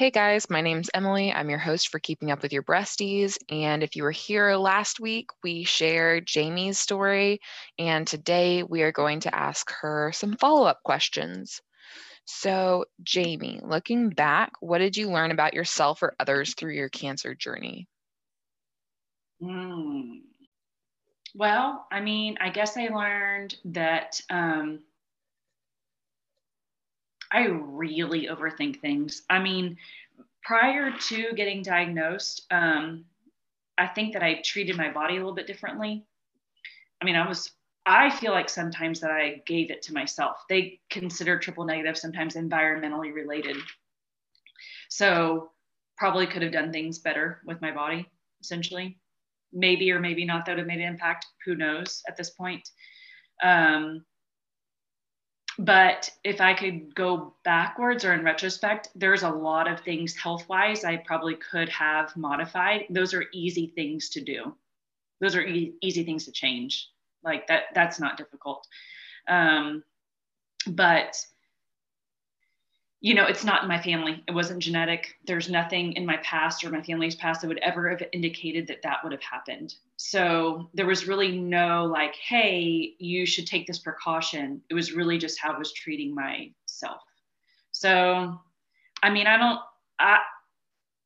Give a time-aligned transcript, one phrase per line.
[0.00, 1.30] Hey guys, my name's Emily.
[1.30, 3.36] I'm your host for Keeping Up with Your Breasties.
[3.50, 7.38] And if you were here last week, we shared Jamie's story.
[7.78, 11.60] And today we are going to ask her some follow up questions.
[12.24, 17.34] So, Jamie, looking back, what did you learn about yourself or others through your cancer
[17.34, 17.86] journey?
[19.42, 20.20] Mm.
[21.34, 24.78] Well, I mean, I guess I learned that um,
[27.32, 29.22] I really overthink things.
[29.30, 29.76] I mean,
[30.42, 33.04] prior to getting diagnosed, um,
[33.78, 36.04] I think that I treated my body a little bit differently.
[37.00, 37.50] I mean, I was,
[37.86, 40.44] I feel like sometimes that I gave it to myself.
[40.48, 43.56] They consider triple negative sometimes environmentally related.
[44.88, 45.52] So,
[45.96, 48.08] probably could have done things better with my body,
[48.40, 48.98] essentially.
[49.52, 51.26] Maybe or maybe not that would have made an impact.
[51.44, 52.68] Who knows at this point?
[53.42, 54.04] Um,
[55.60, 60.48] but if I could go backwards or in retrospect, there's a lot of things health
[60.48, 62.86] wise I probably could have modified.
[62.88, 64.54] Those are easy things to do.
[65.20, 66.88] Those are e- easy things to change.
[67.22, 68.66] Like that, that's not difficult.
[69.28, 69.84] Um,
[70.66, 71.22] but
[73.02, 74.22] you know, it's not in my family.
[74.26, 75.16] It wasn't genetic.
[75.26, 78.82] There's nothing in my past or my family's past that would ever have indicated that
[78.82, 79.74] that would have happened.
[80.02, 84.62] So there was really no like, hey, you should take this precaution.
[84.70, 87.02] It was really just how I was treating myself.
[87.72, 88.40] So,
[89.02, 89.60] I mean, I don't,
[89.98, 90.20] I,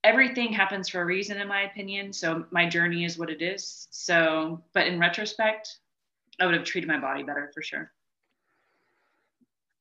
[0.04, 2.12] everything happens for a reason, in my opinion.
[2.12, 3.88] So my journey is what it is.
[3.90, 5.76] So, but in retrospect,
[6.40, 7.90] I would have treated my body better for sure.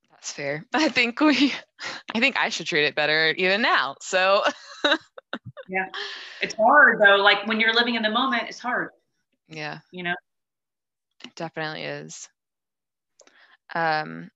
[0.10, 0.66] That's fair.
[0.74, 1.54] I think we,
[2.16, 3.96] I think I should treat it better even now.
[4.02, 4.44] So,
[5.70, 5.86] yeah,
[6.42, 7.18] it's hard though.
[7.18, 8.90] Like when you're living in the moment, it's hard.
[9.56, 9.80] Yeah.
[9.92, 10.16] You know,
[11.24, 12.28] it definitely is.
[13.74, 14.30] Um,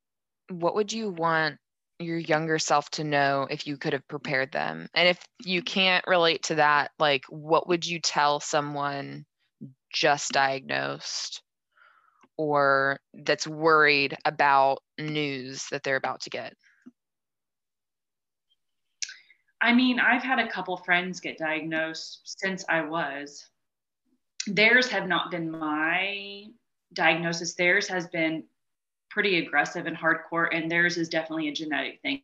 [0.50, 1.58] what would you want
[2.00, 4.88] your younger self to know if you could have prepared them?
[4.94, 9.26] And if you can't relate to that, like, what would you tell someone
[9.94, 11.42] just diagnosed?
[12.38, 16.53] or that's worried about news that they're about to get?
[19.59, 23.44] I mean, I've had a couple friends get diagnosed since I was.
[24.47, 26.46] Theirs have not been my
[26.94, 27.53] diagnosis.
[27.53, 28.44] Theirs has been
[29.09, 32.22] pretty aggressive and hardcore, and theirs is definitely a genetic thing.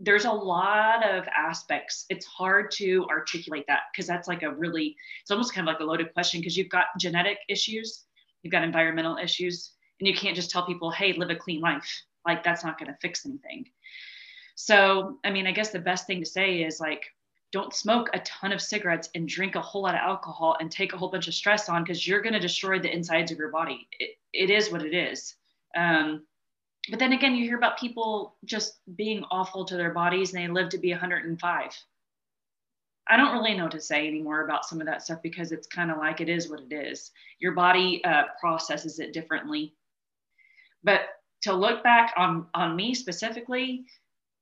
[0.00, 2.04] There's a lot of aspects.
[2.08, 5.80] It's hard to articulate that because that's like a really, it's almost kind of like
[5.80, 8.04] a loaded question because you've got genetic issues
[8.44, 12.02] you've got environmental issues and you can't just tell people hey live a clean life
[12.24, 13.64] like that's not going to fix anything
[14.54, 17.02] so i mean i guess the best thing to say is like
[17.54, 20.92] don't smoke a ton of cigarettes and drink a whole lot of alcohol and take
[20.92, 23.48] a whole bunch of stress on because you're going to destroy the insides of your
[23.48, 25.36] body it, it is what it is
[25.76, 26.24] um,
[26.90, 30.52] but then again you hear about people just being awful to their bodies and they
[30.52, 31.70] live to be 105
[33.06, 35.92] I don't really know to say anymore about some of that stuff because it's kind
[35.92, 37.10] of like it is what it is.
[37.38, 39.74] Your body uh, processes it differently.
[40.82, 41.00] But
[41.42, 43.84] to look back on on me specifically,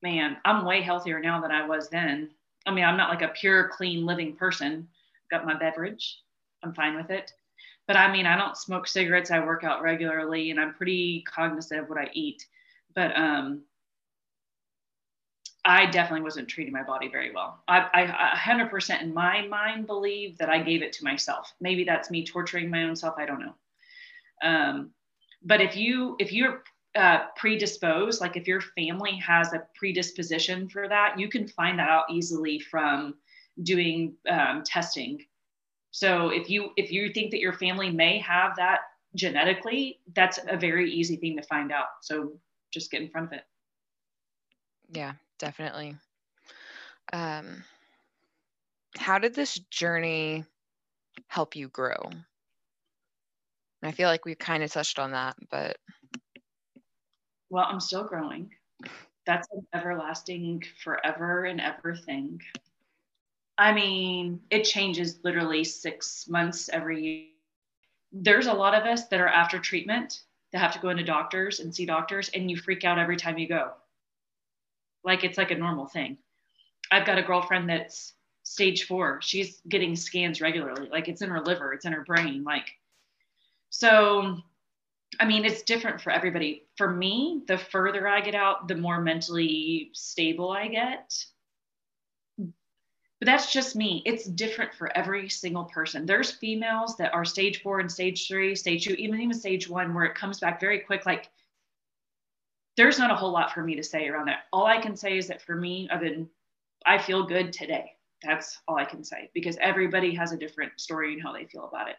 [0.01, 2.31] man, I'm way healthier now than I was then.
[2.67, 4.89] I mean, I'm not like a pure, clean living person.
[5.25, 6.19] I've got my beverage,
[6.63, 7.33] I'm fine with it.
[7.87, 9.31] But I mean, I don't smoke cigarettes.
[9.31, 12.47] I work out regularly, and I'm pretty cognizant of what I eat.
[12.95, 13.63] But um,
[15.65, 17.63] I definitely wasn't treating my body very well.
[17.69, 21.53] I, I 100% in my mind believe that I gave it to myself.
[21.61, 23.15] Maybe that's me torturing my own self.
[23.17, 23.55] I don't know.
[24.43, 24.91] Um,
[25.45, 26.63] but if you if you're
[26.95, 31.89] uh, predisposed, like if your family has a predisposition for that, you can find that
[31.89, 33.15] out easily from
[33.63, 35.25] doing um, testing.
[35.91, 38.81] So if you if you think that your family may have that
[39.15, 41.89] genetically, that's a very easy thing to find out.
[42.03, 42.33] So
[42.73, 43.45] just get in front of it.
[44.91, 45.97] Yeah, definitely.
[47.13, 47.65] Um,
[48.99, 50.45] how did this journey
[51.29, 52.11] help you grow?
[53.83, 55.77] I feel like we kind of touched on that, but.
[57.53, 58.51] Well, I'm still growing.
[59.27, 62.41] That's an everlasting, forever and ever thing.
[63.59, 67.27] I mean, it changes literally six months every year.
[68.11, 70.23] There's a lot of us that are after treatment
[70.53, 73.37] that have to go into doctors and see doctors, and you freak out every time
[73.37, 73.73] you go
[75.05, 76.19] like it's like a normal thing.
[76.91, 79.21] I've got a girlfriend that's stage four.
[79.23, 80.89] She's getting scans regularly.
[80.91, 82.45] Like it's in her liver, it's in her brain.
[82.45, 82.69] Like,
[83.71, 84.39] so,
[85.21, 86.65] I mean, it's different for everybody.
[86.77, 91.25] For me, the further I get out, the more mentally stable I get.
[92.39, 94.03] But that's just me.
[94.05, 96.07] It's different for every single person.
[96.07, 99.95] There's females that are stage four and stage three, stage two, even even stage one,
[99.95, 101.07] where it comes back very quick.
[101.07, 101.31] Like
[102.77, 104.47] there's not a whole lot for me to say around that.
[104.53, 106.29] All I can say is that for me, I've been
[106.85, 107.93] I feel good today.
[108.25, 111.69] That's all I can say because everybody has a different story and how they feel
[111.69, 111.97] about it.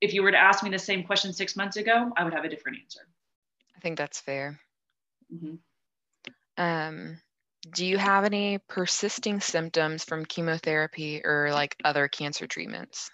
[0.00, 2.44] If you were to ask me the same question six months ago, I would have
[2.44, 3.00] a different answer.
[3.76, 4.58] I think that's fair.
[5.32, 5.56] Mm-hmm.
[6.56, 7.20] Um,
[7.72, 13.10] do you have any persisting symptoms from chemotherapy or like other cancer treatments?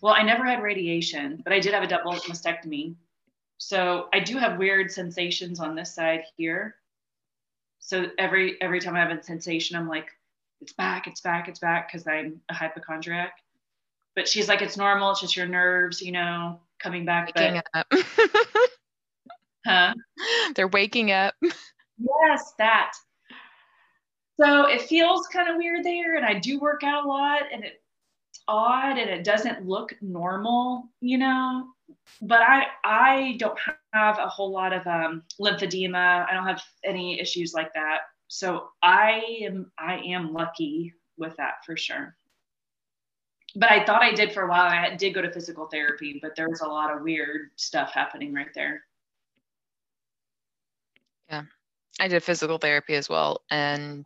[0.00, 2.94] Well, I never had radiation, but I did have a double mastectomy.
[3.56, 6.76] So I do have weird sensations on this side here.
[7.80, 10.08] So every every time I have a sensation, I'm like,
[10.60, 13.32] it's back, it's back, it's back, because I'm a hypochondriac.
[14.18, 17.30] But she's like, it's normal, it's just your nerves, you know, coming back.
[17.36, 18.04] Waking but, up.
[19.64, 19.94] huh?
[20.56, 21.36] They're waking up.
[21.40, 22.94] Yes, that.
[24.40, 27.62] So it feels kind of weird there, and I do work out a lot, and
[27.62, 31.68] it's odd, and it doesn't look normal, you know.
[32.20, 33.56] But I I don't
[33.92, 36.28] have a whole lot of um, lymphedema.
[36.28, 37.98] I don't have any issues like that.
[38.26, 42.16] So I am I am lucky with that for sure.
[43.54, 44.68] But I thought I did for a while.
[44.68, 48.34] I did go to physical therapy, but there was a lot of weird stuff happening
[48.34, 48.84] right there.
[51.28, 51.42] Yeah.
[52.00, 53.42] I did physical therapy as well.
[53.50, 54.04] And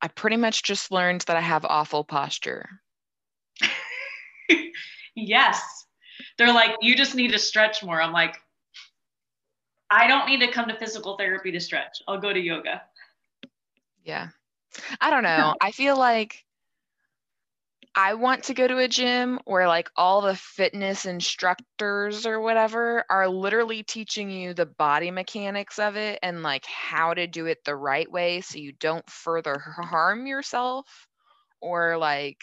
[0.00, 2.68] I pretty much just learned that I have awful posture.
[5.14, 5.86] yes.
[6.38, 8.00] They're like, you just need to stretch more.
[8.00, 8.36] I'm like,
[9.90, 12.02] I don't need to come to physical therapy to stretch.
[12.08, 12.82] I'll go to yoga.
[14.04, 14.28] Yeah.
[15.00, 15.54] I don't know.
[15.60, 16.44] I feel like
[17.96, 23.04] I want to go to a gym where like all the fitness instructors or whatever
[23.08, 27.64] are literally teaching you the body mechanics of it and like how to do it
[27.64, 31.06] the right way so you don't further harm yourself
[31.60, 32.42] or like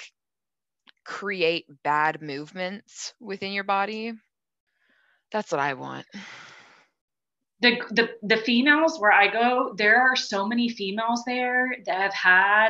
[1.03, 4.13] create bad movements within your body.
[5.33, 6.05] That's what I want.
[7.59, 12.13] The, the the females where I go, there are so many females there that have
[12.13, 12.69] had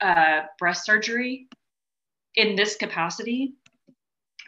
[0.00, 1.48] uh, breast surgery
[2.36, 3.54] in this capacity,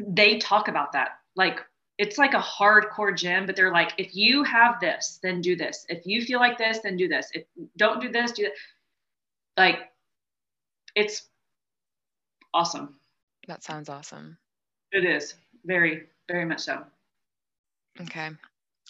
[0.00, 1.18] they talk about that.
[1.36, 1.60] Like
[1.98, 5.86] it's like a hardcore gym, but they're like, if you have this, then do this.
[5.88, 7.30] If you feel like this, then do this.
[7.34, 7.44] If
[7.76, 8.52] don't do this, do that.
[9.56, 9.92] Like
[10.94, 11.28] it's
[12.52, 12.96] awesome.
[13.46, 14.38] That sounds awesome.
[14.92, 15.34] It is
[15.64, 16.82] very, very much so.
[18.00, 18.30] Okay.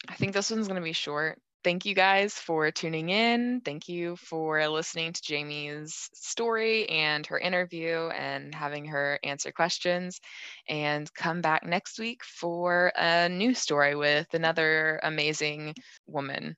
[0.08, 3.60] I think this one's going to be short thank you guys for tuning in.
[3.64, 10.20] Thank you for listening to Jamie's story and her interview and having her answer questions.
[10.68, 15.74] And come back next week for a new story with another amazing
[16.06, 16.56] woman.